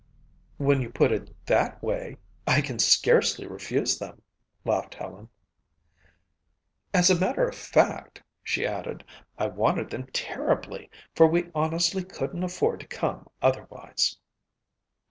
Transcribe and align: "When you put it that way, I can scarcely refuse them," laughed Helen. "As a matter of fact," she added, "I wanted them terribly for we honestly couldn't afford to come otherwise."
"When 0.57 0.81
you 0.81 0.89
put 0.89 1.11
it 1.11 1.29
that 1.45 1.79
way, 1.83 2.17
I 2.47 2.61
can 2.61 2.79
scarcely 2.79 3.45
refuse 3.45 3.99
them," 3.99 4.23
laughed 4.65 4.95
Helen. 4.95 5.29
"As 6.91 7.11
a 7.11 7.19
matter 7.19 7.47
of 7.47 7.53
fact," 7.55 8.23
she 8.41 8.65
added, 8.65 9.03
"I 9.37 9.45
wanted 9.45 9.91
them 9.91 10.07
terribly 10.07 10.89
for 11.13 11.27
we 11.27 11.51
honestly 11.53 12.03
couldn't 12.03 12.43
afford 12.43 12.79
to 12.79 12.87
come 12.87 13.27
otherwise." 13.43 14.17